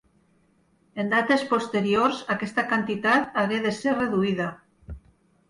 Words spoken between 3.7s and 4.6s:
ser reduïda.